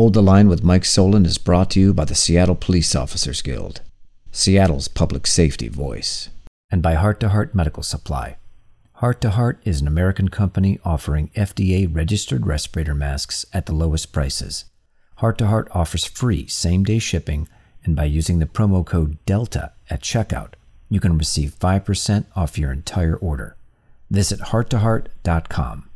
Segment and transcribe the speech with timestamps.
[0.00, 3.42] Hold the Line with Mike Solan is brought to you by the Seattle Police Officers
[3.42, 3.82] Guild,
[4.32, 6.30] Seattle's public safety voice,
[6.70, 8.38] and by Heart to Heart Medical Supply.
[8.94, 14.10] Heart to Heart is an American company offering FDA registered respirator masks at the lowest
[14.10, 14.64] prices.
[15.16, 17.46] Heart to Heart offers free same day shipping,
[17.84, 20.54] and by using the promo code DELTA at checkout,
[20.88, 23.54] you can receive 5% off your entire order.
[24.08, 25.90] Visit hearttoheart.com.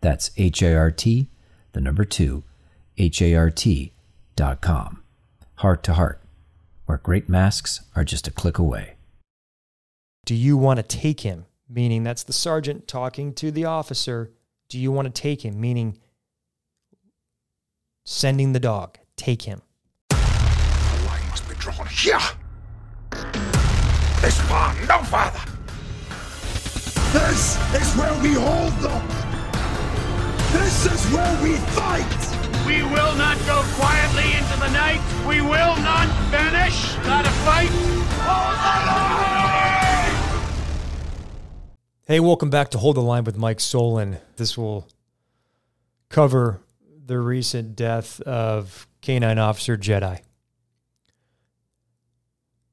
[0.00, 1.26] That's H A R T,
[1.72, 2.44] the number two,
[3.00, 5.02] H A R T.com.
[5.56, 6.22] Heart to Heart,
[6.84, 8.96] where great masks are just a click away.
[10.26, 11.46] Do you want to take him?
[11.66, 14.32] Meaning that's the sergeant talking to the officer.
[14.68, 15.58] Do you want to take him?
[15.58, 15.98] Meaning
[18.04, 18.98] sending the dog.
[19.16, 19.62] Take him.
[20.10, 20.16] The
[21.06, 22.20] line must be drawn here.
[24.20, 25.40] This far, no farther.
[27.12, 29.08] This is where we hold them.
[30.52, 32.29] This is where we fight.
[32.70, 35.00] We will not go quietly into the night.
[35.26, 36.94] We will not vanish.
[36.98, 37.68] Not a fight.
[42.06, 44.18] Hey, welcome back to Hold the Line with Mike Solan.
[44.36, 44.86] This will
[46.10, 46.60] cover
[47.06, 50.20] the recent death of K9 Officer Jedi.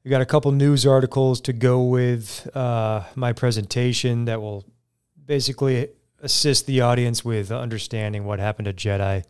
[0.04, 4.64] We got a couple news articles to go with uh, my presentation that will
[5.26, 9.24] basically assist the audience with understanding what happened to Jedi.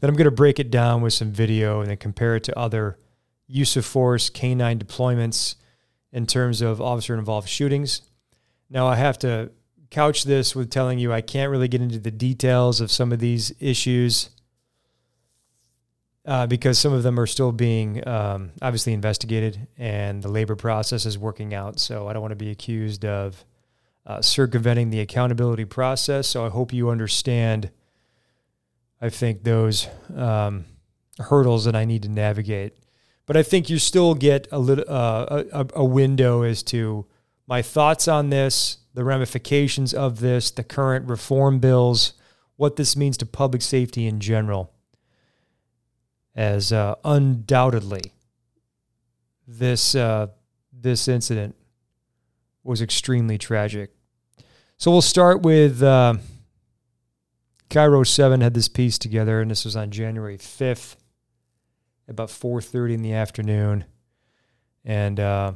[0.00, 2.58] Then I'm going to break it down with some video and then compare it to
[2.58, 2.98] other
[3.46, 5.56] use of force K9 deployments
[6.12, 8.02] in terms of officer involved shootings.
[8.68, 9.52] Now, I have to
[9.90, 13.18] couch this with telling you I can't really get into the details of some of
[13.18, 14.30] these issues
[16.24, 21.04] uh, because some of them are still being um, obviously investigated and the labor process
[21.04, 21.78] is working out.
[21.78, 23.44] So I don't want to be accused of
[24.06, 26.26] uh, circumventing the accountability process.
[26.28, 27.70] So I hope you understand,
[29.00, 30.64] I think, those um,
[31.18, 32.76] hurdles that I need to navigate.
[33.26, 37.06] But I think you still get a little uh, a, a window as to
[37.46, 42.14] my thoughts on this, the ramifications of this, the current reform bills,
[42.56, 44.72] what this means to public safety in general.
[46.34, 48.12] As uh, undoubtedly,
[49.46, 50.28] this uh,
[50.72, 51.54] this incident
[52.64, 53.90] was extremely tragic.
[54.82, 56.14] So we'll start with uh,
[57.70, 60.96] KIRO Seven had this piece together, and this was on January fifth,
[62.08, 63.84] about four thirty in the afternoon,
[64.84, 65.52] and uh,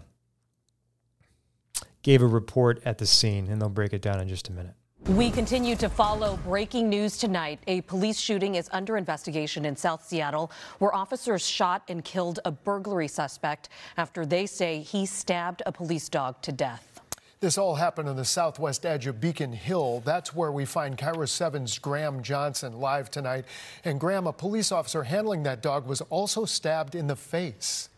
[2.04, 4.74] gave a report at the scene, and they'll break it down in just a minute.
[5.08, 7.58] We continue to follow breaking news tonight.
[7.66, 12.52] A police shooting is under investigation in South Seattle, where officers shot and killed a
[12.52, 16.95] burglary suspect after they say he stabbed a police dog to death.
[17.38, 20.00] This all happened on the southwest edge of Beacon Hill.
[20.06, 23.44] That's where we find KIRO 7's Graham Johnson live tonight.
[23.84, 27.90] And Graham, a police officer handling that dog, was also stabbed in the face.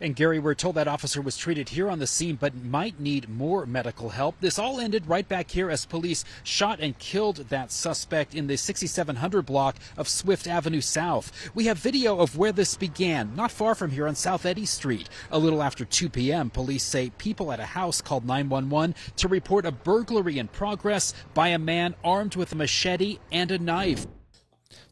[0.00, 3.28] And Gary, we're told that officer was treated here on the scene, but might need
[3.28, 4.36] more medical help.
[4.40, 8.56] This all ended right back here as police shot and killed that suspect in the
[8.56, 11.32] 6700 block of Swift Avenue South.
[11.54, 15.08] We have video of where this began, not far from here on South Eddy Street.
[15.30, 19.66] A little after 2 p.m., police say people at a house called 911 to report
[19.66, 24.06] a burglary in progress by a man armed with a machete and a knife.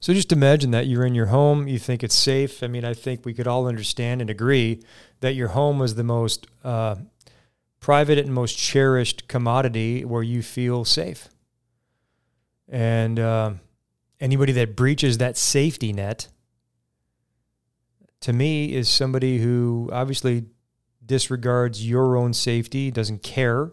[0.05, 2.63] So just imagine that you're in your home, you think it's safe.
[2.63, 4.83] I mean, I think we could all understand and agree
[5.21, 6.97] that your home was the most uh,
[7.81, 11.31] private and most cherished commodity where you feel safe.
[12.69, 13.53] And uh,
[14.21, 16.29] anybody that breaches that safety net,
[18.21, 20.45] to me, is somebody who obviously
[21.07, 23.73] disregards your own safety, doesn't care,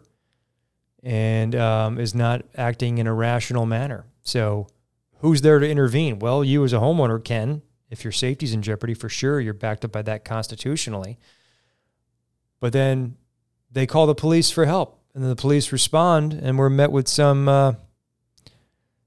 [1.03, 4.05] and um, is not acting in a rational manner.
[4.23, 4.67] So,
[5.21, 6.19] who's there to intervene?
[6.19, 7.61] Well, you as a homeowner can.
[7.89, 11.17] If your safety's in jeopardy, for sure, you're backed up by that constitutionally.
[12.59, 13.17] But then
[13.71, 17.07] they call the police for help, and then the police respond, and we're met with
[17.07, 17.73] some uh,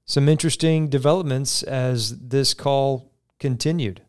[0.05, 4.01] some interesting developments as this call continued.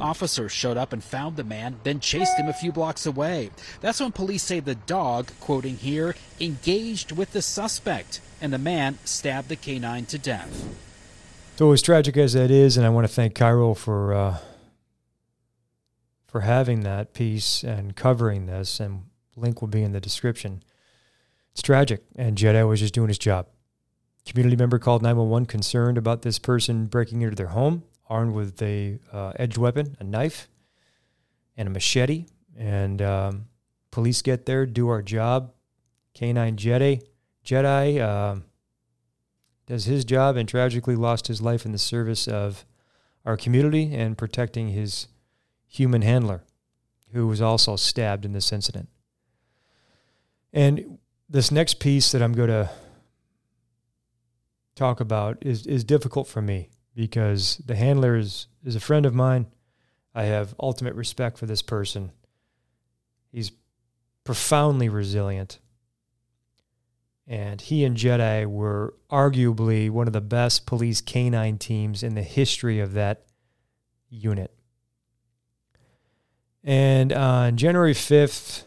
[0.00, 3.50] Officers showed up and found the man, then chased him a few blocks away.
[3.80, 8.98] That's when police say the dog, quoting here, engaged with the suspect, and the man
[9.04, 10.64] stabbed the canine to death.
[11.56, 14.38] So as tragic as that is, and I want to thank KIRO for uh,
[16.26, 19.04] for having that piece and covering this, and
[19.36, 20.64] link will be in the description.
[21.52, 23.46] It's tragic, and Jedi was just doing his job.
[24.26, 28.98] Community member called 911 concerned about this person breaking into their home, armed with a
[29.12, 30.48] uh, edged weapon, a knife,
[31.56, 32.26] and a machete.
[32.58, 33.46] And um,
[33.92, 35.52] police get there, do our job.
[36.16, 37.02] K9 Jedi,
[37.46, 38.40] Jedi uh,
[39.66, 42.64] does his job and tragically lost his life in the service of
[43.24, 45.08] our community and protecting his
[45.66, 46.44] human handler,
[47.12, 48.88] who was also stabbed in this incident.
[50.52, 52.70] And this next piece that I'm going to
[54.74, 59.14] talk about is, is difficult for me because the handler is, is a friend of
[59.14, 59.46] mine.
[60.14, 62.12] I have ultimate respect for this person.
[63.32, 63.50] He's
[64.22, 65.58] profoundly resilient.
[67.26, 72.22] And he and Jedi were arguably one of the best police canine teams in the
[72.22, 73.24] history of that
[74.10, 74.54] unit.
[76.62, 78.64] And on January 5th,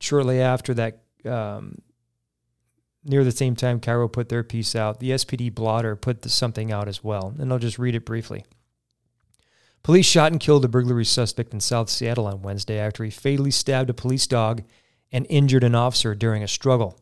[0.00, 1.78] shortly after that, um,
[3.04, 6.88] near the same time KIRO put their piece out, the SPD blotter put something out
[6.88, 7.34] as well.
[7.38, 8.44] And I'll just read it briefly.
[9.82, 13.50] Police shot and killed a burglary suspect in South Seattle on Wednesday after he fatally
[13.50, 14.62] stabbed a police dog
[15.10, 17.01] and injured an officer during a struggle.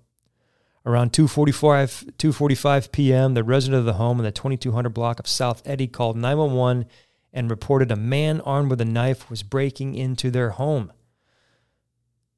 [0.86, 5.62] Around 2:45 2:45 p.m., the resident of the home in the 2200 block of South
[5.66, 6.86] Eddy called 911
[7.32, 10.92] and reported a man armed with a knife was breaking into their home.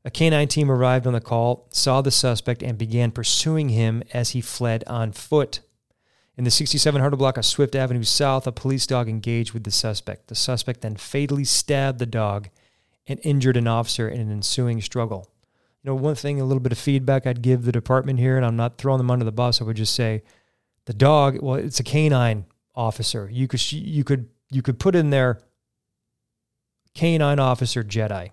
[0.05, 4.31] A canine team arrived on the call, saw the suspect, and began pursuing him as
[4.31, 5.61] he fled on foot.
[6.37, 10.27] In the 6700 block of Swift Avenue South, a police dog engaged with the suspect.
[10.27, 12.49] The suspect then fatally stabbed the dog
[13.07, 15.32] and injured an officer in an ensuing struggle.
[15.83, 18.47] You know, one thing, a little bit of feedback I'd give the department here, and
[18.47, 19.61] I'm not throwing them under the bus.
[19.61, 20.23] I would just say,
[20.87, 21.41] the dog.
[21.43, 23.29] Well, it's a canine officer.
[23.31, 25.41] You could you could you could put in there
[26.95, 28.31] canine officer Jedi.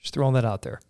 [0.00, 0.80] Just throwing that out there.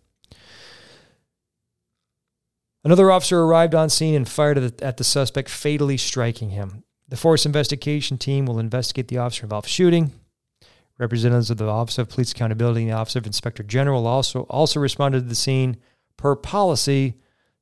[2.83, 6.83] Another officer arrived on scene and fired at the, at the suspect, fatally striking him.
[7.07, 10.11] The force investigation team will investigate the officer involved shooting.
[10.97, 14.79] Representatives of the Office of Police Accountability and the Office of Inspector General also also
[14.79, 15.77] responded to the scene.
[16.15, 17.15] Per policy,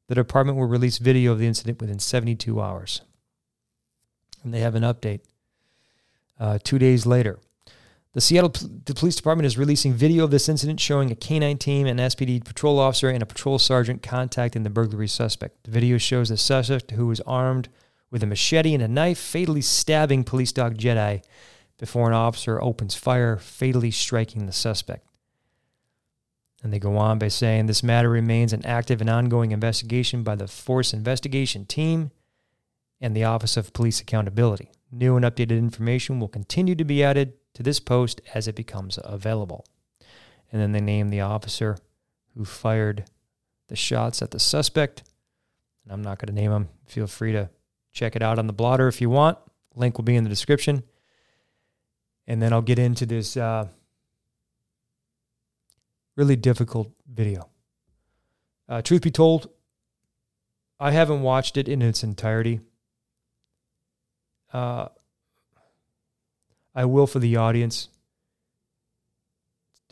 [0.08, 3.02] the department will release video of the incident within 72 hours.
[4.44, 5.22] And they have an update
[6.40, 7.40] uh, two days later.
[8.12, 11.58] The Seattle P- the Police Department is releasing video of this incident showing a canine
[11.58, 15.64] team, an SPD patrol officer, and a patrol sergeant contacting the burglary suspect.
[15.64, 17.70] The video shows the suspect, who was armed
[18.12, 21.24] with a machete and a knife, fatally stabbing police dog Jedi
[21.80, 25.08] before an officer opens fire, fatally striking the suspect.
[26.64, 30.36] And they go on by saying this matter remains an active and ongoing investigation by
[30.36, 32.12] the Force Investigation Team
[33.02, 34.72] and the Office of Police Accountability.
[34.90, 38.98] New and updated information will continue to be added to this post as it becomes
[39.04, 39.66] available.
[40.52, 41.78] And then they name the officer
[42.36, 43.06] who fired
[43.68, 45.04] the shots at the suspect.
[45.84, 46.70] And I'm not going to name him.
[46.86, 47.50] Feel free to
[47.92, 49.38] check it out on the blotter if you want.
[49.76, 50.84] Link will be in the description.
[52.28, 53.68] And then I'll get into this uh,
[56.16, 57.50] really difficult video.
[58.70, 59.50] Uh, truth be told,
[60.80, 62.62] I haven't watched it in its entirety.
[64.52, 64.88] Uh,
[66.76, 67.90] I will for the audience.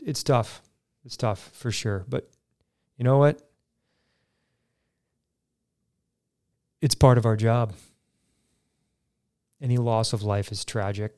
[0.04, 0.62] It's tough.
[1.04, 2.04] It's tough for sure.
[2.08, 2.30] But
[2.96, 3.40] you know what?
[6.80, 7.74] It's part of our job.
[9.60, 11.14] Any loss of life is tragic,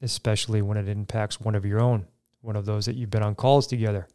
[0.00, 2.06] especially when it impacts one of your own,
[2.40, 4.08] one of those that you've been on calls together.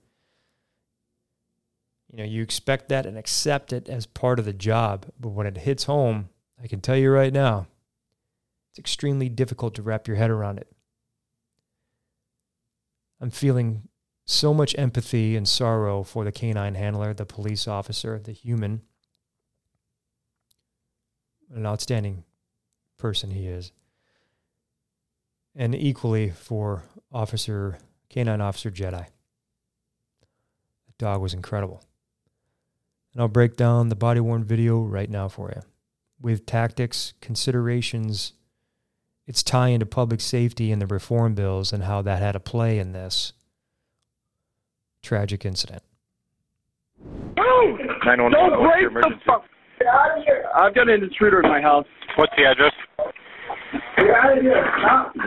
[2.11, 5.07] You know, you expect that and accept it as part of the job.
[5.19, 6.29] But when it hits home,
[6.61, 7.67] I can tell you right now,
[8.69, 10.67] it's extremely difficult to wrap your head around it.
[13.19, 13.87] I'm feeling
[14.25, 18.81] so much empathy and sorrow for the canine handler, the police officer, the human.
[21.53, 22.23] An outstanding
[22.97, 23.71] person he is.
[25.55, 27.77] And equally for Officer
[28.09, 29.05] Canine Officer Jedi.
[30.87, 31.83] The dog was incredible.
[33.13, 35.61] And I'll break down the body worn video right now for you
[36.19, 38.33] with tactics, considerations,
[39.27, 42.79] its tie into public safety and the reform bills and how that had a play
[42.79, 43.33] in this
[45.01, 45.83] tragic incident.
[47.37, 47.77] No!
[48.05, 49.23] 911, Don't what's break the emergency?
[49.25, 49.43] fuck.
[49.91, 50.45] Out of here.
[50.55, 51.85] I've got an intruder in my house.
[52.15, 52.71] What's the address?
[53.97, 54.65] Get out of here.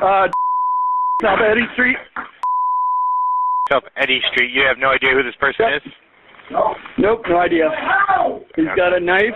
[0.03, 0.29] Uh,
[1.23, 1.97] South Eddy Street.
[3.71, 4.51] South Eddy Street.
[4.53, 5.83] You have no idea who this person Yep.
[5.85, 5.93] is?
[6.99, 7.69] Nope, no idea.
[8.55, 9.35] He's got a knife.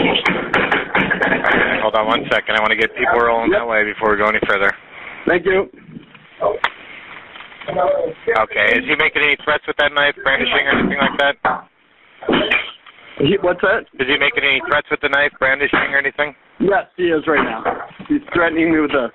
[0.00, 2.56] Okay, hold on one second.
[2.56, 3.60] I want to get people rolling Yep.
[3.60, 4.70] that way before we go any further.
[5.26, 5.70] Thank you.
[7.68, 11.36] Okay, is he making any threats with that knife, brandishing or anything like that?
[13.18, 13.86] He, what's that?
[13.98, 16.34] Is he making any threats with the knife, brandishing or anything?
[16.60, 17.62] Yes, he is right now.
[18.08, 19.08] He's threatening me with a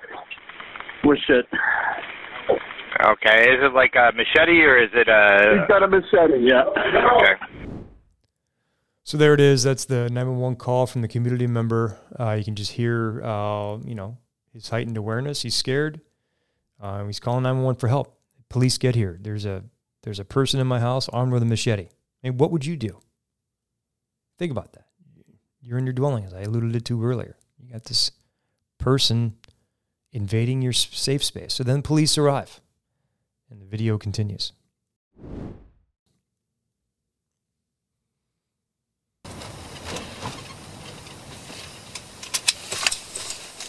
[1.04, 1.46] with shit.
[3.06, 5.68] Okay, is it like a machete or is it He's a...
[5.68, 6.40] got a machete.
[6.40, 6.64] Yeah.
[7.16, 7.64] Okay.
[9.02, 9.62] So there it is.
[9.62, 11.98] That's the 911 call from the community member.
[12.18, 14.16] Uh, you can just hear, uh, you know,
[14.52, 15.42] his heightened awareness.
[15.42, 16.00] He's scared.
[16.80, 18.18] Uh, he's calling 911 for help.
[18.48, 19.18] Police get here.
[19.20, 19.64] There's a
[20.02, 21.88] there's a person in my house armed with a machete.
[22.22, 23.00] I mean, what would you do?
[24.38, 24.86] Think about that.
[25.60, 27.36] You're in your dwelling, as I alluded to earlier.
[27.58, 28.10] You got this
[28.78, 29.36] person
[30.12, 31.54] invading your safe space.
[31.54, 32.60] So then police arrive,
[33.50, 34.52] and the video continues.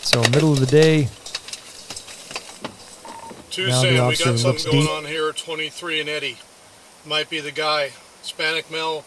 [0.01, 1.09] So, middle of the day.
[3.49, 4.89] Tuesday, we got something going deep.
[4.89, 5.33] on here.
[5.33, 6.37] 23 and Eddy
[7.05, 7.91] might be the guy.
[8.21, 9.03] Hispanic male,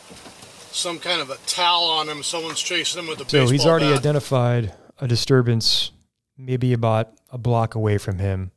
[0.72, 2.22] some kind of a towel on him.
[2.22, 3.98] Someone's chasing him with a so he's already bat.
[3.98, 5.92] identified a disturbance,
[6.36, 8.50] maybe about a block away from him.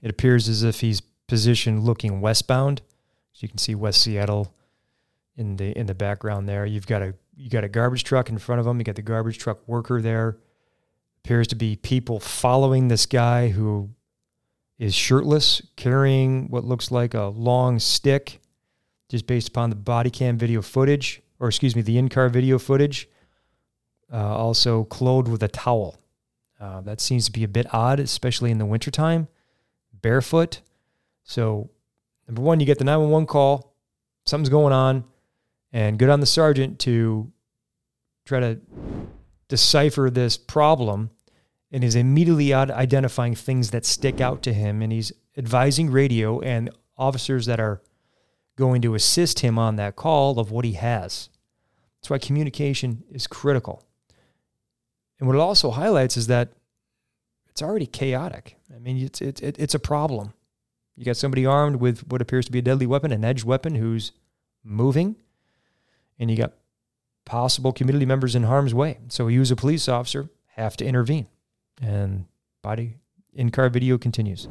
[0.00, 2.82] It appears as if he's positioned looking westbound.
[3.34, 4.54] As you can see West Seattle
[5.36, 6.66] in the in the background there.
[6.66, 8.78] You've got a you got a garbage truck in front of him.
[8.78, 10.38] You got the garbage truck worker there
[11.24, 13.88] appears to be people following this guy who
[14.78, 18.40] is shirtless, carrying what looks like a long stick,
[19.08, 22.58] just based upon the body cam video footage, or excuse me, the in car video
[22.58, 23.06] footage.
[24.10, 25.98] Uh, also clothed with a towel.
[26.58, 29.28] Uh, that seems to be a bit odd, especially in the wintertime.
[29.92, 30.62] Barefoot.
[31.22, 31.68] So,
[32.26, 33.74] number one, you get the 911 call,
[34.24, 35.04] something's going on,
[35.70, 37.30] and good on the sergeant to
[38.24, 38.58] try to
[39.48, 41.10] decipher this problem
[41.70, 44.80] and is immediately identifying things that stick out to him.
[44.80, 47.82] And he's advising radio and officers that are
[48.56, 51.28] going to assist him on that call of what he has.
[52.04, 53.82] That's why communication is critical.
[55.18, 56.50] And what it also highlights is that
[57.48, 58.58] it's already chaotic.
[58.76, 60.34] I mean, it's, it's, it's a problem.
[60.96, 63.76] You got somebody armed with what appears to be a deadly weapon, an edged weapon,
[63.76, 64.12] who's
[64.62, 65.16] moving,
[66.18, 66.52] and you got
[67.24, 68.98] possible community members in harm's way.
[69.08, 71.26] So you, as a police officer, have to intervene.
[71.80, 72.26] And
[72.60, 72.98] body
[73.32, 74.46] in car video continues.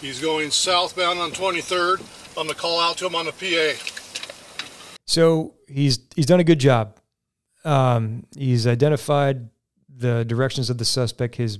[0.00, 2.00] He's going southbound on 23rd.
[2.36, 3.99] I'm gonna call out to him on the PA.
[5.10, 7.00] So he's he's done a good job.
[7.64, 9.48] Um, he's identified
[9.88, 11.34] the directions of the suspect.
[11.34, 11.58] His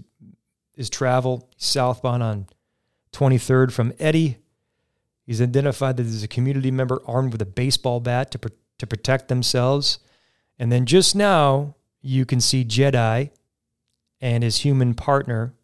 [0.76, 2.47] his travel southbound on
[3.12, 4.37] 23rd from Eddy.
[5.26, 9.26] He's identified that there's a community member armed with a baseball bat to to protect
[9.26, 9.99] themselves.
[10.57, 13.30] And then just now, you can see Jedi
[14.21, 15.54] and his human partner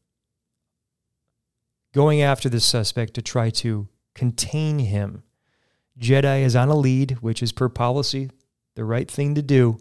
[1.95, 5.23] going after the suspect to try to contain him.
[5.99, 8.31] Jedi is on a lead, which is per policy
[8.75, 9.79] the right thing to do,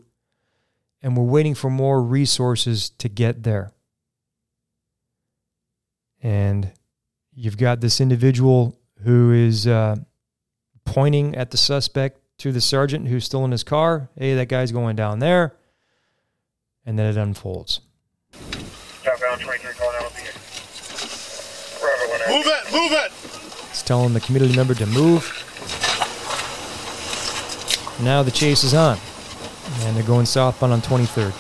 [1.01, 3.71] and we're waiting for more resources to get there.
[6.23, 6.71] And
[7.33, 9.97] you've got this individual who is uh,
[10.85, 14.09] pointing at the suspect to the sergeant who's still in his car.
[14.17, 15.55] Hey, that guy's going down there
[16.85, 17.81] and then it unfolds.
[22.27, 22.73] Move it!
[22.73, 23.11] Move it!
[23.69, 25.44] It's telling the community member to move.
[28.01, 28.97] Now the chase is on,
[29.81, 31.33] and they're going southbound on 23rd.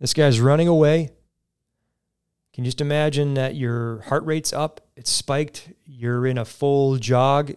[0.00, 1.10] This guy's running away.
[2.52, 6.96] Can you just imagine that your heart rate's up, it's spiked, you're in a full
[6.96, 7.52] jog.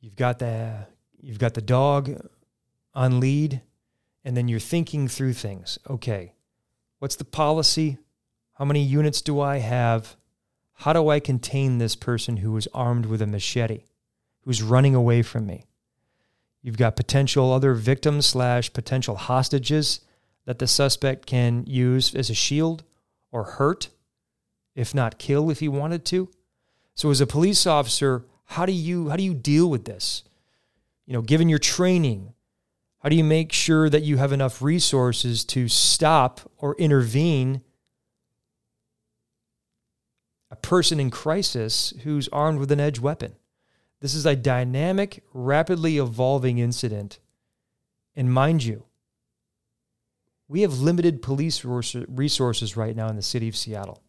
[0.00, 0.86] You've got the
[1.20, 2.20] you've got the dog
[2.94, 3.60] on lead
[4.24, 5.78] and then you're thinking through things.
[5.90, 6.34] Okay,
[7.00, 7.98] what's the policy?
[8.54, 10.16] How many units do I have?
[10.74, 13.84] How do I contain this person who is armed with a machete,
[14.42, 15.66] who's running away from me?
[16.62, 20.00] You've got potential other victims slash potential hostages
[20.44, 22.84] that the suspect can use as a shield
[23.32, 23.88] or hurt,
[24.74, 26.28] if not kill if he wanted to.
[26.94, 30.22] So as a police officer, how do you how do you deal with this?
[31.06, 32.34] You know, given your training,
[33.00, 37.62] how do you make sure that you have enough resources to stop or intervene
[40.50, 43.34] a person in crisis who's armed with an edge weapon?
[44.02, 47.20] This is a dynamic, rapidly evolving incident.
[48.16, 48.84] And mind you,
[50.48, 54.02] we have limited police resources right now in the city of Seattle.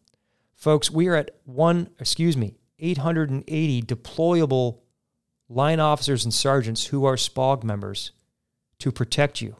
[0.56, 4.80] Folks, we are at one, excuse me, 880 deployable
[5.48, 8.10] line officers and sergeants who are SPOG members
[8.80, 9.58] to protect you.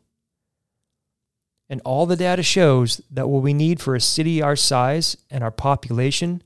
[1.69, 5.45] And all the data shows that what we need for a city our size and
[5.45, 6.43] our population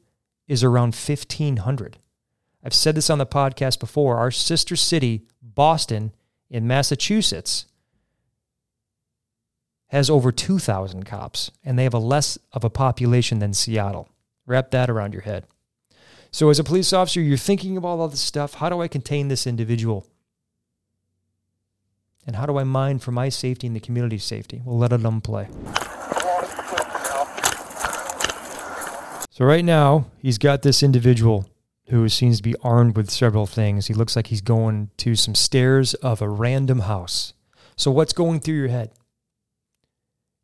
[0.46, 1.96] is around 1,500.
[2.62, 4.16] I've said this on the podcast before.
[4.16, 6.12] Our sister city, Boston,
[6.50, 7.66] in Massachusetts,
[9.88, 14.08] has over 2,000 cops, and they have a less of a population than Seattle.
[14.46, 15.46] Wrap that around your head.
[16.30, 18.54] So, as a police officer, you're thinking about all this stuff.
[18.54, 20.06] How do I contain this individual?
[22.26, 24.60] And how do I mind for my safety and the community's safety?
[24.62, 25.48] We'll let them play.
[29.30, 31.48] So, right now, he's got this individual
[31.88, 33.86] who seems to be armed with several things.
[33.86, 37.32] He looks like he's going to some stairs of a random house.
[37.76, 38.92] So what's going through your head?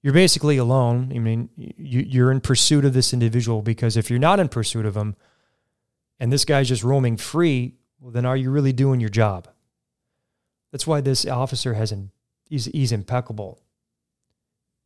[0.02, 1.12] You're basically alone.
[1.14, 4.86] I mean, you, are in pursuit of this individual because if you're not in pursuit
[4.86, 5.16] of him,
[6.18, 9.48] and this guy's just roaming free, well, then are you really doing your job?
[10.72, 12.10] That's why this officer has an,
[12.48, 13.60] he's, he's impeccable,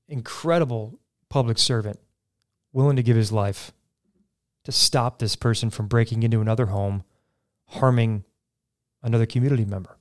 [0.08, 0.98] incredible
[1.28, 2.00] public servant,
[2.72, 3.72] willing to give his life
[4.68, 7.02] to stop this person from breaking into another home,
[7.68, 8.22] harming
[9.02, 9.96] another community member.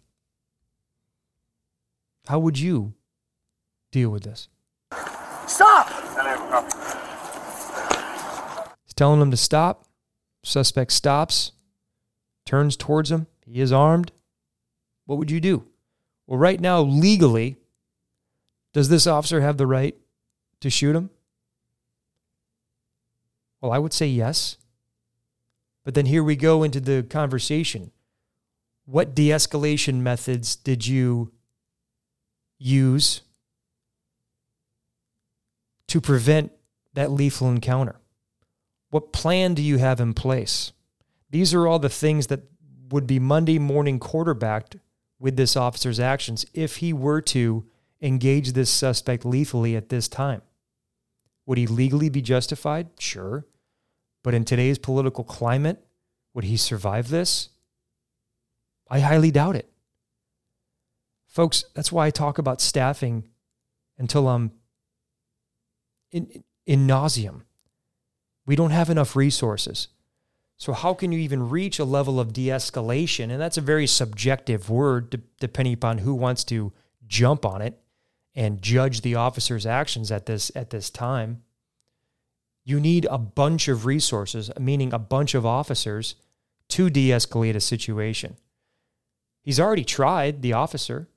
[2.28, 2.94] How would you
[3.94, 4.50] deal with this?
[5.48, 5.88] Stop!
[8.84, 9.86] He's telling him to stop.
[10.44, 11.54] Suspect stops,
[12.46, 13.28] turns towards him.
[13.46, 14.12] He is armed.
[15.06, 15.66] What would you do?
[16.26, 17.56] Well, right now, legally,
[18.74, 19.96] does this officer have the right
[20.60, 21.10] to shoot him?
[23.68, 24.56] Well, I would say yes.
[25.84, 27.92] But then here we go into the conversation.
[28.86, 31.34] What de escalation methods did you
[32.58, 33.24] use
[35.88, 36.54] to prevent
[36.94, 38.00] that lethal encounter?
[38.90, 40.72] What plan do you have in place?
[41.30, 42.44] These are all the things that
[42.90, 44.78] would be Monday morning quarterbacked
[45.20, 47.66] with this officer's actions if he were to
[48.02, 50.42] engage this suspect lethally at this time.
[51.46, 52.92] Would he legally be justified?
[52.98, 53.46] Sure.
[54.24, 55.86] But in today's political climate,
[56.34, 57.50] would he survive this?
[58.90, 59.70] I highly doubt it.
[61.28, 63.28] Folks, that's why I talk about staffing
[63.98, 64.52] until I'm
[66.12, 67.42] in, in nauseum.
[68.46, 69.90] We don't have enough resources.
[70.58, 73.30] So, how can you even reach a level of de escalation?
[73.30, 76.74] And that's a very subjective word, de- depending upon who wants to
[77.06, 77.80] jump on it
[78.34, 81.44] and judge the officer's actions at this, at this time.
[82.68, 86.16] You need a bunch of resources, meaning a bunch of officers,
[86.68, 88.36] to de escalate a situation.
[89.42, 91.08] He's already tried, the officer.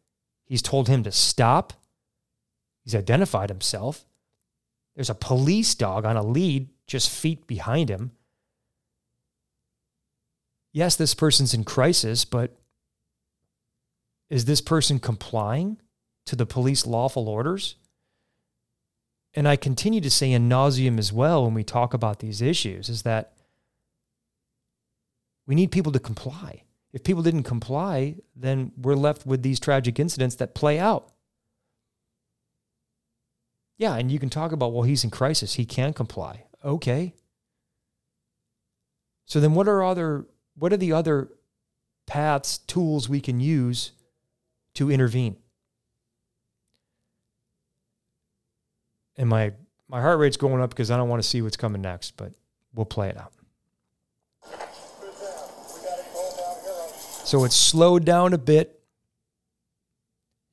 [0.47, 1.73] He's told him to stop.
[2.85, 4.07] He's identified himself.
[4.95, 8.13] There's a police dog on a lead just feet behind him.
[10.73, 12.55] Yes, this person's in crisis, but
[14.29, 15.79] is this person complying
[16.27, 17.75] to the police lawful orders?
[19.35, 22.89] And I continue to say in nauseum as well when we talk about these issues,
[22.89, 23.33] is that
[25.47, 26.65] we need people to comply.
[26.93, 31.13] If people didn't comply, then we're left with these tragic incidents that play out.
[33.79, 35.55] Yeah, and you can talk about, well, he's in crisis.
[35.55, 36.45] He can comply.
[36.65, 37.15] Okay.
[39.27, 41.31] So then what are other what are the other
[42.07, 43.93] paths, tools we can use
[44.75, 45.37] to intervene?
[49.21, 49.53] And my
[49.87, 52.33] my heart rate's going up because I don't want to see what's coming next, but
[52.75, 53.33] we'll play it out.
[57.25, 58.81] So it's slowed down a bit.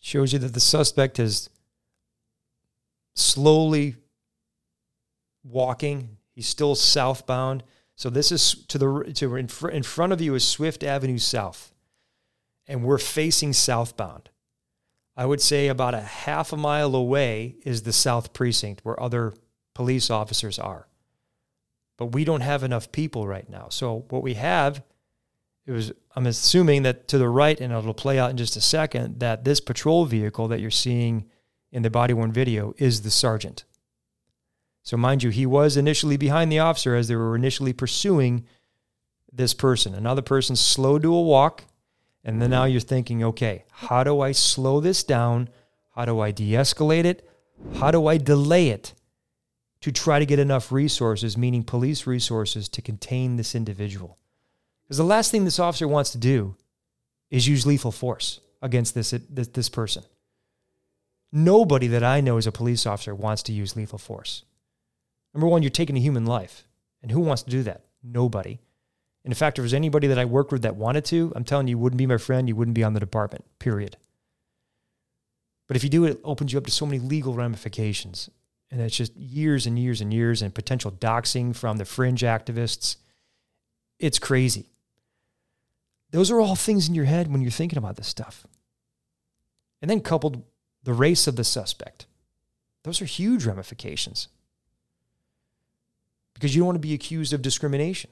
[0.01, 1.49] Shows you that the suspect is
[3.15, 3.95] slowly
[5.43, 6.17] walking.
[6.35, 7.63] He's still southbound.
[7.95, 11.17] So this is to the to in, fr- in front of you is Swift Avenue
[11.17, 11.73] South,
[12.67, 14.29] and we're facing southbound.
[15.17, 19.33] I would say about a half a mile away is the South Precinct where other
[19.73, 20.87] police officers are.
[21.97, 23.67] But we don't have enough people right now.
[23.69, 24.83] So what we have
[25.67, 28.61] it was I'm assuming that to the right, and it'll play out in just a
[28.61, 31.25] second, that this patrol vehicle that you're seeing
[31.71, 33.65] in the body worn video is the sergeant.
[34.81, 38.45] So mind you, he was initially behind the officer as they were initially pursuing
[39.31, 39.93] this person.
[39.93, 41.65] Another person slowed to a walk
[42.27, 45.47] and then now you're thinking, okay, how do I slow this down?
[45.95, 47.27] How do I de escalate it?
[47.75, 48.93] How do I delay it
[49.79, 54.17] to try to get enough resources, meaning police resources, to contain this individual?
[54.83, 56.55] Because the last thing this officer wants to do
[57.31, 60.03] is use lethal force against this, this, this person.
[61.31, 64.43] Nobody that I know as a police officer wants to use lethal force.
[65.33, 66.67] Number one, you're taking a human life.
[67.01, 67.85] And who wants to do that?
[68.03, 68.59] Nobody.
[69.27, 71.71] In fact, if there's anybody that I worked with that wanted to, I'm telling you,
[71.71, 72.47] you wouldn't be my friend.
[72.47, 73.97] You wouldn't be on the department, period.
[75.67, 78.29] But if you do it, it opens you up to so many legal ramifications.
[78.71, 82.95] And it's just years and years and years and potential doxing from the fringe activists.
[83.99, 84.69] It's crazy.
[86.11, 88.47] Those are all things in your head when you're thinking about this stuff.
[89.81, 90.41] And then coupled
[90.83, 92.05] the race of the suspect.
[92.83, 94.29] Those are huge ramifications.
[96.33, 98.09] Because you don't want to be accused of discrimination.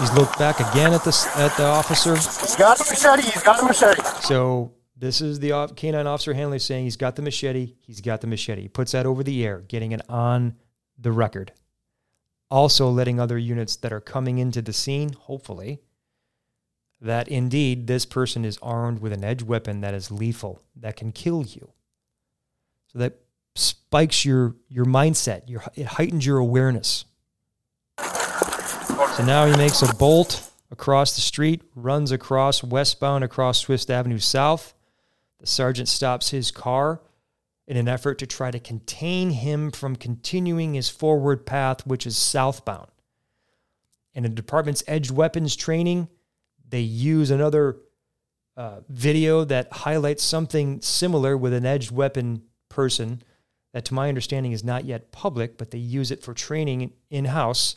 [0.00, 2.14] He's looked back again at the at the officer.
[2.14, 3.22] He's got a machete.
[3.22, 4.02] He's got a machete.
[4.20, 7.74] So this is the canine officer handler saying he's got the machete.
[7.80, 8.62] He's got the machete.
[8.62, 10.56] He puts that over the air, getting it on
[10.98, 11.52] the record.
[12.50, 15.80] Also, letting other units that are coming into the scene, hopefully,
[17.00, 21.12] that indeed this person is armed with an edge weapon that is lethal, that can
[21.12, 21.72] kill you.
[22.92, 23.18] So that
[23.54, 27.04] spikes your, your mindset, your, it heightens your awareness.
[29.16, 34.18] So now he makes a bolt across the street, runs across westbound across Swift Avenue
[34.18, 34.74] South.
[35.40, 37.00] The sergeant stops his car
[37.66, 42.14] in an effort to try to contain him from continuing his forward path, which is
[42.18, 42.88] southbound.
[44.14, 46.08] In the department's edged weapons training,
[46.68, 47.78] they use another
[48.54, 53.22] uh, video that highlights something similar with an edged weapon person
[53.72, 57.24] that, to my understanding, is not yet public, but they use it for training in
[57.24, 57.76] house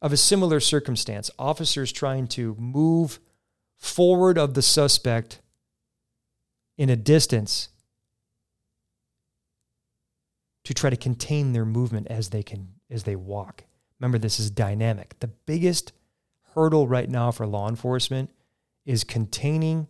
[0.00, 1.30] of a similar circumstance.
[1.38, 3.20] Officers trying to move
[3.76, 5.40] forward of the suspect
[6.76, 7.68] in a distance
[10.64, 13.64] to try to contain their movement as they can as they walk.
[13.98, 15.18] Remember this is dynamic.
[15.20, 15.92] The biggest
[16.54, 18.30] hurdle right now for law enforcement
[18.84, 19.88] is containing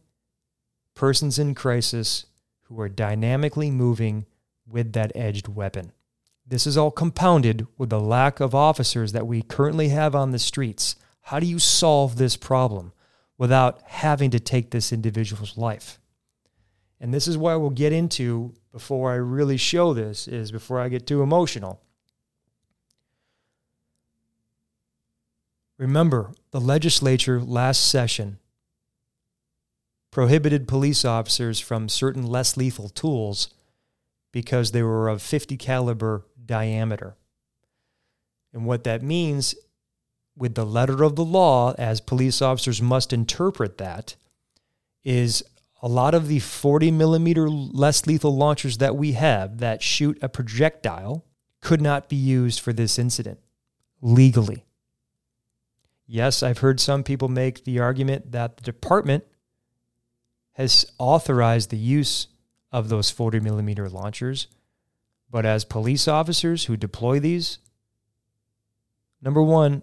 [0.94, 2.26] persons in crisis
[2.62, 4.26] who are dynamically moving
[4.66, 5.92] with that edged weapon.
[6.50, 10.38] This is all compounded with the lack of officers that we currently have on the
[10.38, 10.96] streets.
[11.22, 12.92] How do you solve this problem
[13.36, 16.00] without having to take this individual's life?
[16.98, 20.88] And this is why we'll get into before I really show this is before I
[20.88, 21.82] get too emotional.
[25.76, 28.38] Remember, the legislature last session
[30.10, 33.50] prohibited police officers from certain less lethal tools
[34.32, 37.16] because they were of 50 caliber diameter.
[38.52, 39.54] And what that means
[40.36, 44.16] with the letter of the law as police officers must interpret that
[45.04, 45.44] is
[45.80, 50.28] a lot of the 40 millimeter less lethal launchers that we have that shoot a
[50.28, 51.24] projectile
[51.60, 53.38] could not be used for this incident
[54.00, 54.64] legally.
[56.06, 59.24] Yes, I've heard some people make the argument that the department
[60.52, 62.28] has authorized the use
[62.72, 64.48] of those 40 millimeter launchers,
[65.30, 67.58] but as police officers who deploy these,
[69.20, 69.82] number one,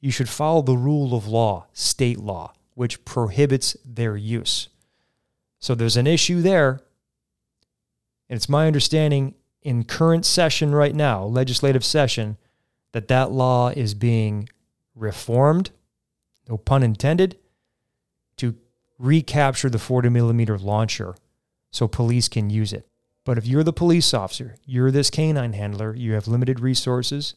[0.00, 4.68] you should follow the rule of law, state law, which prohibits their use.
[5.58, 6.80] So there's an issue there.
[8.28, 12.36] And it's my understanding in current session right now, legislative session,
[12.92, 14.48] that that law is being
[14.94, 15.70] reformed,
[16.48, 17.38] no pun intended,
[18.36, 18.54] to
[18.98, 21.14] recapture the 40 millimeter launcher
[21.70, 22.87] so police can use it.
[23.28, 27.34] But if you're the police officer, you're this canine handler, you have limited resources,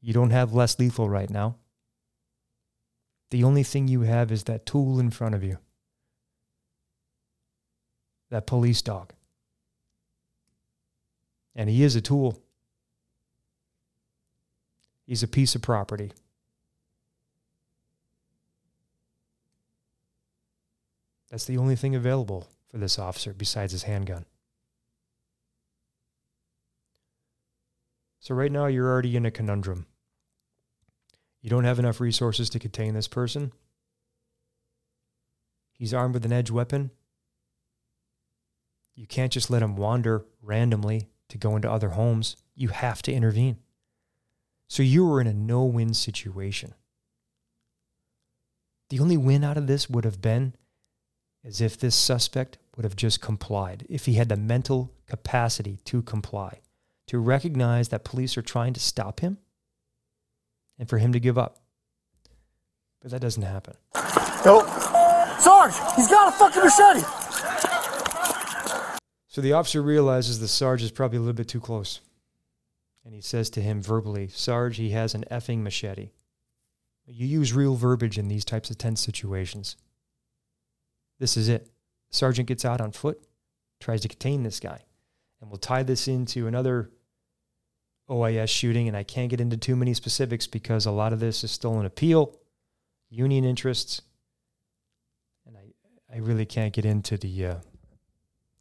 [0.00, 1.56] you don't have less lethal right now.
[3.32, 5.58] The only thing you have is that tool in front of you
[8.30, 9.12] that police dog.
[11.56, 12.40] And he is a tool.
[15.04, 16.12] He's a piece of property.
[21.28, 24.24] That's the only thing available for this officer besides his handgun.
[28.28, 29.86] So, right now, you're already in a conundrum.
[31.40, 33.54] You don't have enough resources to contain this person.
[35.72, 36.90] He's armed with an edge weapon.
[38.94, 42.36] You can't just let him wander randomly to go into other homes.
[42.54, 43.60] You have to intervene.
[44.68, 46.74] So you were in a no win situation.
[48.90, 50.54] The only win out of this would have been
[51.42, 56.02] as if this suspect would have just complied, if he had the mental capacity to
[56.02, 56.60] comply,
[57.08, 59.38] to recognize that police are trying to stop him
[60.78, 61.58] and for him to give up.
[63.00, 63.74] But that doesn't happen.
[64.44, 64.68] Nope.
[65.40, 67.04] Sarge, he's got a fucking machete.
[69.26, 72.00] So the officer realizes the Sarge is probably a little bit too close.
[73.04, 76.10] And he says to him verbally, Sarge, he has an effing machete.
[77.06, 79.76] You use real verbiage in these types of tense situations.
[81.18, 81.70] This is it.
[82.10, 83.22] Sergeant gets out on foot,
[83.80, 84.82] tries to contain this guy.
[85.40, 86.90] And we'll tie this into another
[88.08, 88.88] OIS shooting.
[88.88, 91.78] And I can't get into too many specifics because a lot of this is still
[91.78, 92.38] an appeal,
[93.10, 94.02] union interests.
[95.46, 97.56] And I, I really can't get into the, uh,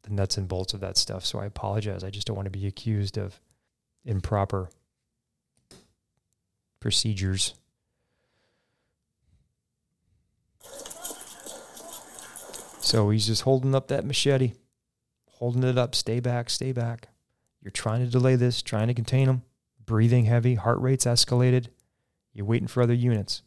[0.04, 1.26] the nuts and bolts of that stuff.
[1.26, 2.04] So I apologize.
[2.04, 3.40] I just don't want to be accused of
[4.06, 4.70] improper
[6.80, 7.54] procedures.
[12.80, 14.54] So he's just holding up that machete,
[15.32, 15.94] holding it up.
[15.94, 17.10] Stay back, stay back.
[17.68, 19.42] You're trying to delay this, trying to contain them,
[19.86, 21.68] breathing heavy, heart rate's escalated.
[22.32, 23.42] You're waiting for other units.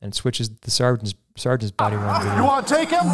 [0.00, 2.36] And switches the sergeant's sergeant's body video.
[2.36, 3.04] You want to take him?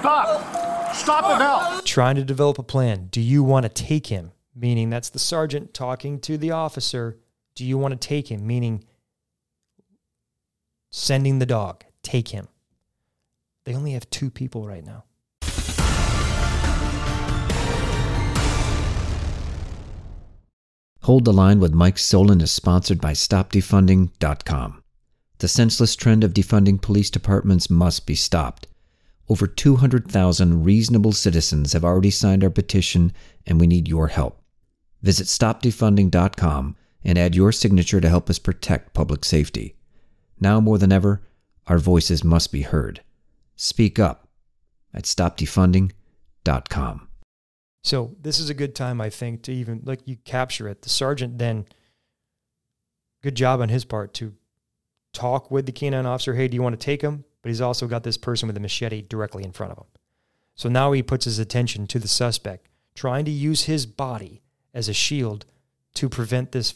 [0.00, 0.96] Stop.
[0.96, 1.80] Stop it now.
[1.84, 3.06] Trying to develop a plan.
[3.12, 4.32] Do you want to take him?
[4.52, 7.20] meaning that's the sergeant talking to the officer.
[7.54, 8.44] Do you want to take him?
[8.44, 8.82] Meaning
[10.90, 12.48] sending the dog, take him.
[13.62, 15.04] They only have two people right now.
[21.04, 24.82] Hold the Line with Mike Solan is sponsored by StopDefunding.com.
[25.38, 28.66] The senseless trend of defunding police departments must be stopped.
[29.26, 33.14] Over 200,000 reasonable citizens have already signed our petition,
[33.46, 34.42] and we need your help.
[35.00, 39.76] Visit StopDefunding.com and add your signature to help us protect public safety.
[40.38, 41.22] Now more than ever,
[41.66, 43.00] our voices must be heard.
[43.56, 44.28] Speak up
[44.92, 47.08] at StopDefunding.com.
[47.82, 50.82] So this is a good time, I think, to even like you capture it.
[50.82, 51.66] The sergeant then,
[53.22, 54.34] good job on his part to
[55.12, 56.34] talk with the canine officer.
[56.34, 57.24] Hey, do you want to take him?
[57.42, 59.86] But he's also got this person with a machete directly in front of him.
[60.54, 64.42] So now he puts his attention to the suspect, trying to use his body
[64.74, 65.46] as a shield
[65.94, 66.74] to prevent this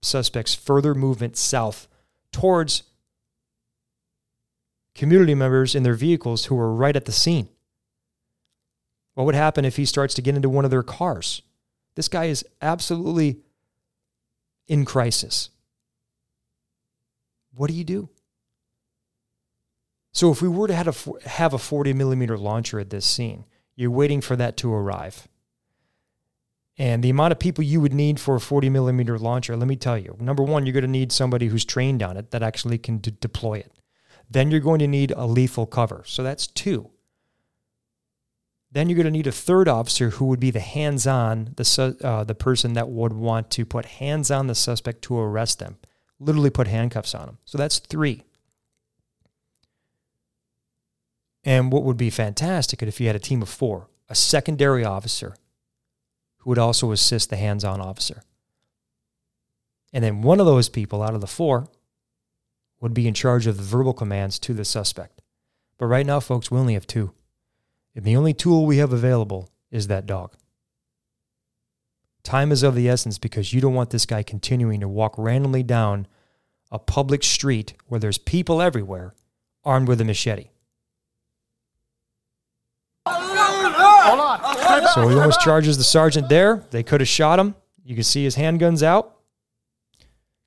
[0.00, 1.88] suspect's further movement south
[2.32, 2.84] towards
[4.94, 7.48] community members in their vehicles who are right at the scene.
[9.18, 11.42] What would happen if he starts to get into one of their cars?
[11.96, 13.40] This guy is absolutely
[14.68, 15.50] in crisis.
[17.52, 18.10] What do you do?
[20.12, 23.44] So, if we were to have a, have a 40 millimeter launcher at this scene,
[23.74, 25.26] you're waiting for that to arrive.
[26.78, 29.74] And the amount of people you would need for a 40 millimeter launcher, let me
[29.74, 30.16] tell you.
[30.20, 33.54] Number one, you're going to need somebody who's trained on it that actually can deploy
[33.58, 33.72] it.
[34.30, 36.04] Then you're going to need a lethal cover.
[36.06, 36.92] So that's two.
[38.70, 42.24] Then you're going to need a third officer who would be the hands-on, the uh,
[42.24, 45.78] the person that would want to put hands on the suspect to arrest them,
[46.20, 47.38] literally put handcuffs on them.
[47.44, 48.24] So that's three.
[51.44, 55.34] And what would be fantastic if you had a team of four, a secondary officer
[56.38, 58.22] who would also assist the hands-on officer.
[59.92, 61.68] And then one of those people out of the four
[62.80, 65.22] would be in charge of the verbal commands to the suspect.
[65.78, 67.14] But right now, folks, we only have two.
[67.98, 70.32] And the only tool we have available is that dog.
[72.22, 75.64] Time is of the essence because you don't want this guy continuing to walk randomly
[75.64, 76.06] down
[76.70, 79.14] a public street where there's people everywhere
[79.64, 80.50] armed with a machete.
[84.94, 86.62] So he almost charges the sergeant there.
[86.70, 87.56] They could have shot him.
[87.84, 89.16] You can see his handguns out.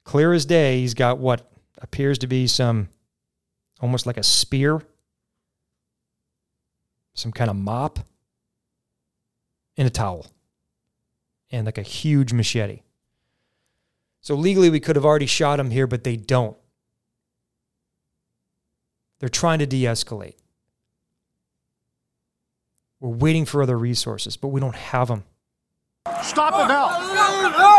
[0.05, 2.87] Clear as day, he's got what appears to be some
[3.81, 4.81] almost like a spear
[7.13, 7.99] some kind of mop,
[9.77, 10.27] and a towel,
[11.51, 12.81] and like a huge machete.
[14.21, 16.57] So legally, we could have already shot him here, but they don't.
[19.19, 20.35] They're trying to de escalate.
[22.99, 25.23] We're waiting for other resources, but we don't have them.
[26.23, 26.87] Stop it now.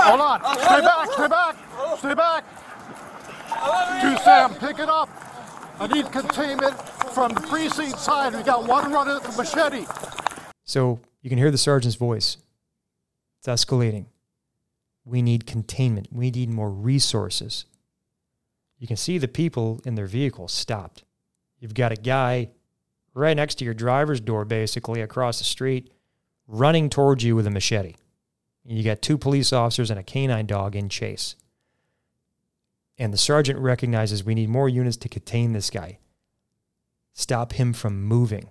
[0.05, 0.41] Hold on.
[0.59, 1.13] Stay back.
[1.13, 1.57] Stay back.
[1.99, 2.45] Stay back.
[4.03, 5.09] Two Sam, pick it up.
[5.79, 6.75] I need containment
[7.15, 8.35] from the precinct side.
[8.35, 9.87] We got one running with a machete.
[10.65, 12.37] So you can hear the sergeant's voice.
[13.39, 14.07] It's escalating.
[15.05, 16.09] We need containment.
[16.13, 17.65] We need more resources.
[18.79, 21.05] You can see the people in their vehicles stopped.
[21.59, 22.51] You've got a guy
[23.15, 25.93] right next to your driver's door, basically across the street,
[26.47, 27.95] running towards you with a machete.
[28.67, 31.37] And you got two police officers and a canine dog in chase.
[32.99, 35.99] And the sergeant recognizes we need more units to contain this guy
[37.15, 38.49] stop him from moving.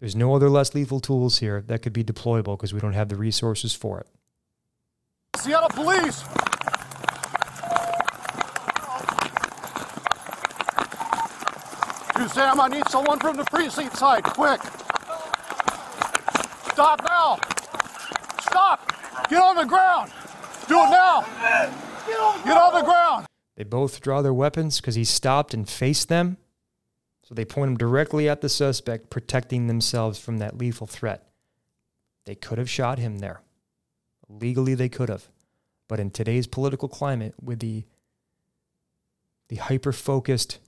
[0.00, 3.08] There's no other less lethal tools here that could be deployable because we don't have
[3.08, 4.06] the resources for it.
[5.36, 6.22] Seattle Police!
[12.32, 14.60] Sam, I need someone from the precinct side, quick!
[16.72, 17.38] Stop now!
[18.42, 19.28] Stop!
[19.28, 20.12] Get on the ground!
[20.68, 21.87] Do it now!
[22.44, 23.26] Get on the ground!
[23.56, 26.36] They both draw their weapons because he stopped and faced them.
[27.24, 31.28] So they point them directly at the suspect, protecting themselves from that lethal threat.
[32.24, 33.42] They could have shot him there.
[34.28, 35.28] Legally, they could have.
[35.88, 37.84] But in today's political climate, with the,
[39.48, 40.58] the hyper focused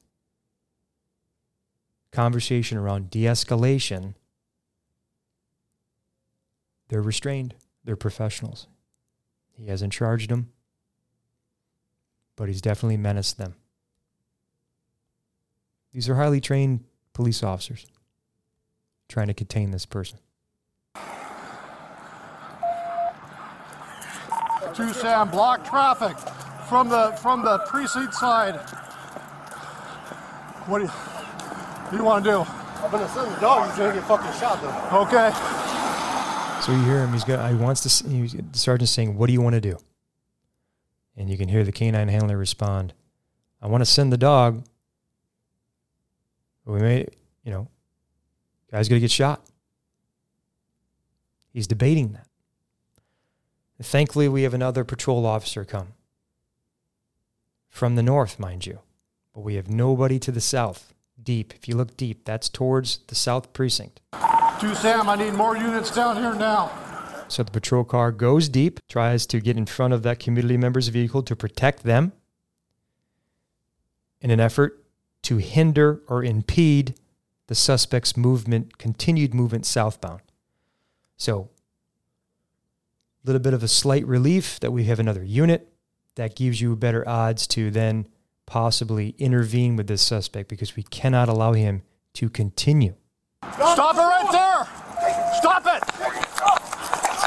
[2.11, 4.15] conversation around de escalation,
[6.89, 7.55] they're restrained.
[7.85, 8.67] They're professionals.
[9.57, 10.51] He hasn't charged them,
[12.41, 13.55] but he's definitely menaced them.
[15.93, 17.87] These are highly trained police officers
[19.11, 20.19] trying to contain this person.
[24.73, 26.17] Two Sam, block traffic
[26.67, 28.55] from the from the precinct side.
[30.67, 32.39] What do you, what do, you want to do?
[32.41, 33.69] I'm gonna send the dog.
[33.69, 35.01] He's gonna get fucking shot though.
[35.03, 35.31] Okay.
[36.63, 37.13] So you hear him.
[37.13, 37.51] He's got.
[37.51, 37.89] He wants to.
[37.89, 39.77] s- He's, the sergeant's saying, "What do you want to do?"
[41.21, 42.95] And you can hear the canine handler respond,
[43.61, 44.65] "I want to send the dog.
[46.65, 47.09] But we may,
[47.45, 47.69] you know,
[48.71, 49.45] guy's gonna get shot."
[51.53, 52.27] He's debating that.
[53.77, 55.93] And thankfully, we have another patrol officer come
[57.69, 58.79] from the north, mind you,
[59.35, 60.95] but we have nobody to the south.
[61.23, 61.53] Deep.
[61.53, 64.01] If you look deep, that's towards the south precinct.
[64.59, 66.80] Two Sam, I need more units down here now.
[67.31, 70.89] So the patrol car goes deep, tries to get in front of that community member's
[70.89, 72.13] vehicle to protect them
[74.21, 74.85] in an effort
[75.23, 76.97] to hinder or impede
[77.47, 80.23] the suspect's movement, continued movement southbound.
[81.17, 81.51] So
[83.23, 85.73] a little bit of a slight relief that we have another unit
[86.17, 88.07] that gives you better odds to then
[88.47, 91.83] possibly intervene with this suspect because we cannot allow him
[92.15, 92.95] to continue.
[93.53, 95.35] Stop it right there!
[95.39, 96.30] Stop it!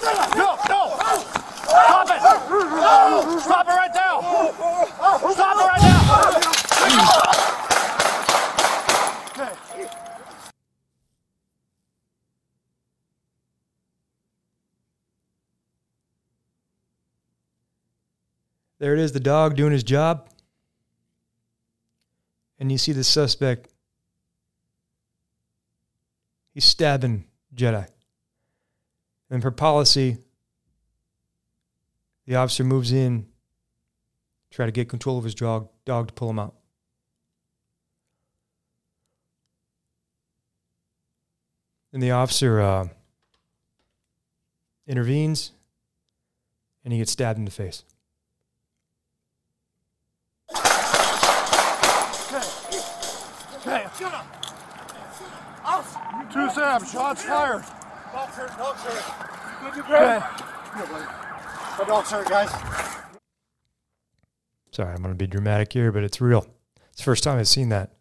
[0.04, 0.98] No, no!
[1.64, 2.20] Stop it!
[3.42, 4.22] Stop it right now!
[5.32, 6.00] Stop it right now!
[9.32, 9.54] Okay.
[18.80, 20.28] There it is, the dog doing his job.
[22.60, 23.70] And you see the suspect.
[26.54, 27.24] He's stabbing
[27.56, 27.88] Jedi.
[29.34, 30.20] And for policy,
[32.28, 33.26] the officer moves in,
[34.52, 36.54] try to get control of his dog, dog to pull him out.
[41.92, 42.90] And the officer uh,
[44.86, 45.52] intervenes,
[46.86, 47.84] and he gets stabbed in the face.
[50.52, 50.64] Okay.
[53.66, 53.86] Okay.
[56.32, 57.83] Two Sam, shots fired.
[58.14, 59.74] Dog's hurt, dog's hurt.
[59.74, 60.20] Good, you Okay.
[61.80, 62.52] My dog's hurt, guys.
[64.70, 66.46] Sorry, I'm going to be dramatic here, but it's real.
[66.90, 67.94] It's the first time I've seen that.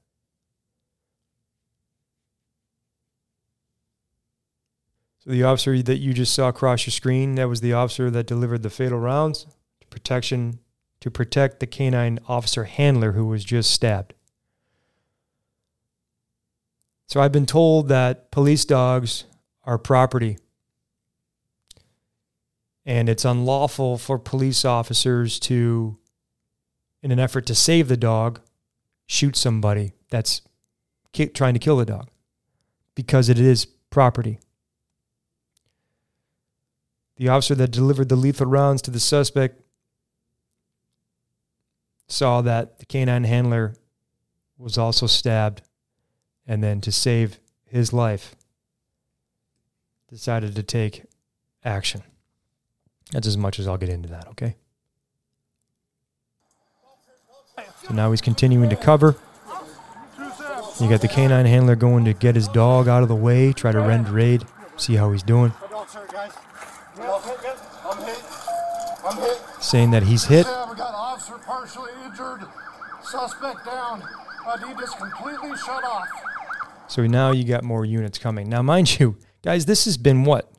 [5.20, 8.26] So the officer that you just saw across your screen, that was the officer that
[8.26, 9.46] delivered the fatal rounds
[9.80, 10.58] to protection
[11.00, 14.12] to protect the canine officer handler who was just stabbed.
[17.08, 19.24] So I've been told that police dogs
[19.64, 20.38] are property
[22.84, 25.98] and it's unlawful for police officers to
[27.02, 28.40] in an effort to save the dog,
[29.06, 30.42] shoot somebody that's
[31.12, 32.08] ki- trying to kill the dog
[32.94, 34.38] because it is property.
[37.16, 39.60] The officer that delivered the lethal rounds to the suspect
[42.08, 43.74] saw that the canine handler
[44.58, 45.62] was also stabbed
[46.46, 48.36] and then to save his life
[50.12, 51.04] decided to take
[51.64, 52.02] action.
[53.12, 54.56] That's as much as I'll get into that, okay?
[57.86, 59.16] So now he's continuing to cover.
[60.78, 63.72] You got the canine handler going to get his dog out of the way, try
[63.72, 64.44] to rend raid,
[64.76, 65.50] see how he's doing.
[65.62, 66.32] My dog's hurt, guys.
[66.98, 67.58] My dog's hurt.
[67.86, 68.22] I'm hit.
[69.04, 69.62] I'm hit.
[69.62, 70.44] Saying that he's hit.
[70.46, 72.46] We got officer partially injured.
[73.02, 74.02] Suspect down.
[74.46, 74.56] I
[74.98, 76.08] completely shut off.
[76.88, 78.50] So now you got more units coming.
[78.50, 80.50] Now, mind you, guys, this has been what?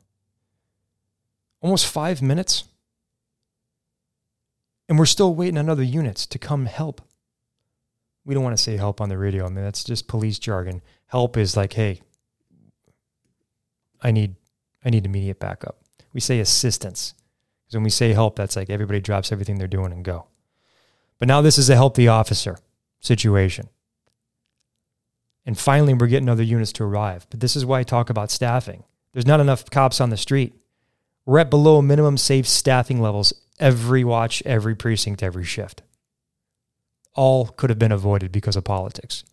[1.60, 2.64] Almost five minutes?
[4.88, 7.00] And we're still waiting on other units to come help.
[8.24, 9.46] We don't want to say help on the radio.
[9.46, 10.82] I mean, that's just police jargon.
[11.06, 12.00] Help is like, hey,
[14.02, 14.36] I need
[14.84, 15.78] I need immediate backup.
[16.12, 17.14] We say assistance.
[17.64, 20.26] Because when we say help, that's like everybody drops everything they're doing and go.
[21.18, 22.58] But now this is a help the officer
[23.00, 23.68] situation.
[25.46, 27.26] And finally, we're getting other units to arrive.
[27.30, 28.84] But this is why I talk about staffing.
[29.12, 30.54] There's not enough cops on the street.
[31.26, 35.82] We're at below minimum safe staffing levels every watch, every precinct, every shift.
[37.14, 39.24] All could have been avoided because of politics.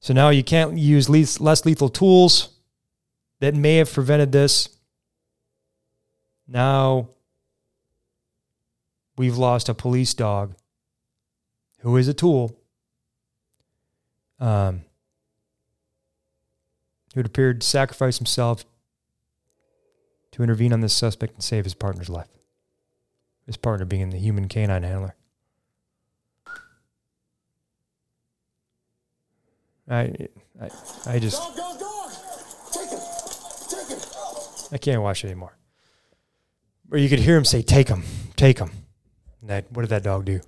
[0.00, 2.50] So now you can't use le- less lethal tools
[3.40, 4.68] that may have prevented this.
[6.46, 7.10] Now
[9.16, 10.54] we've lost a police dog
[11.80, 12.56] who is a tool
[14.40, 14.82] um,
[17.14, 18.64] who had appeared to sacrifice himself
[20.32, 22.28] to intervene on this suspect and save his partner's life.
[23.46, 25.14] His partner being the human canine handler.
[29.90, 30.28] I,
[30.60, 30.68] I,
[31.06, 32.10] I just, Dog, dog, dog.
[32.72, 32.98] Take him.
[33.68, 33.98] Take him.
[34.70, 35.56] I can't watch it anymore.
[36.90, 38.02] Or you could hear him say, "Take him,
[38.36, 38.70] take him."
[39.40, 40.40] And that, what did that dog do?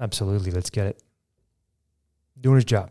[0.00, 1.02] Absolutely, let's get it.
[2.40, 2.90] Doing his job.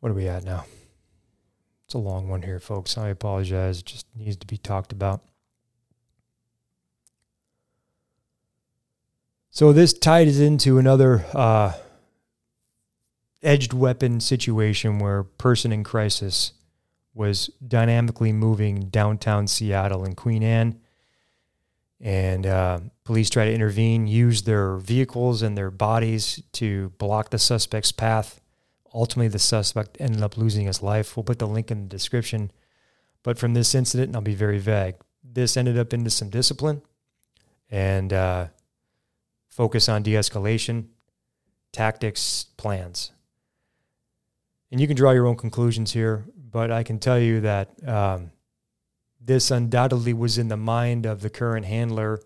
[0.00, 0.64] What are we at now?
[1.84, 2.96] It's a long one here, folks.
[2.96, 3.80] I apologize.
[3.80, 5.22] It just needs to be talked about.
[9.50, 11.72] So this ties into another uh,
[13.42, 16.52] edged weapon situation where person in crisis
[17.14, 20.78] was dynamically moving downtown Seattle and Queen Anne.
[22.00, 27.38] And uh, police try to intervene, use their vehicles and their bodies to block the
[27.38, 28.40] suspect's path.
[28.94, 31.16] Ultimately, the suspect ended up losing his life.
[31.16, 32.50] We'll put the link in the description.
[33.22, 36.82] But from this incident, and I'll be very vague, this ended up into some discipline
[37.70, 38.46] and uh,
[39.48, 40.86] focus on de escalation,
[41.72, 43.12] tactics, plans.
[44.70, 48.30] And you can draw your own conclusions here, but I can tell you that um,
[49.20, 52.20] this undoubtedly was in the mind of the current handler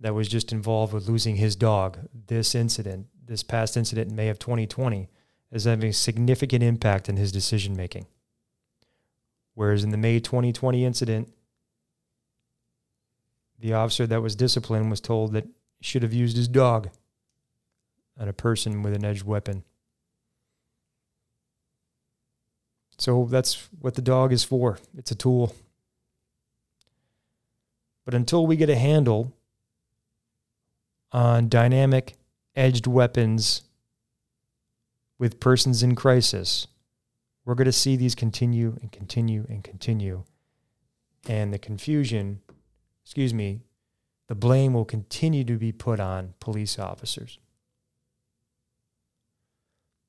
[0.00, 1.98] that was just involved with losing his dog.
[2.26, 5.08] This incident, this past incident in May of 2020,
[5.54, 8.06] is having a significant impact in his decision making.
[9.54, 11.32] Whereas in the May 2020 incident,
[13.60, 16.90] the officer that was disciplined was told that he should have used his dog
[18.18, 19.62] on a person with an edged weapon.
[22.98, 24.78] So that's what the dog is for.
[24.98, 25.54] It's a tool.
[28.04, 29.32] But until we get a handle
[31.12, 32.14] on dynamic
[32.56, 33.62] edged weapons
[35.18, 36.66] with persons in crisis,
[37.44, 40.24] we're going to see these continue and continue and continue.
[41.28, 42.40] And the confusion,
[43.02, 43.60] excuse me,
[44.28, 47.38] the blame will continue to be put on police officers.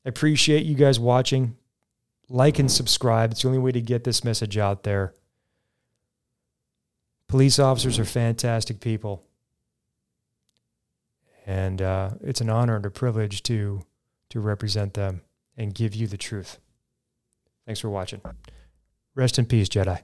[0.06, 1.58] I appreciate you guys watching.
[2.30, 3.32] Like and subscribe.
[3.32, 5.14] It's the only way to get this message out there.
[7.28, 9.24] Police officers are fantastic people.
[11.45, 13.82] And uh, it's an honor and a privilege to,
[14.30, 15.21] to represent them
[15.57, 16.59] and give you the truth.
[17.65, 18.21] Thanks for watching.
[19.15, 20.01] Rest in peace, Jedi.